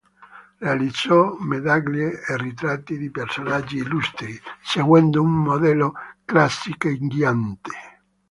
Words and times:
Realizzò 0.59 1.37
medaglie 1.41 2.23
e 2.25 2.35
ritratti 2.35 2.97
di 2.97 3.11
personaggi 3.11 3.77
illustri, 3.77 4.35
seguendo 4.59 5.21
un 5.21 5.29
modello 5.29 5.93
classicheggiante. 6.25 7.71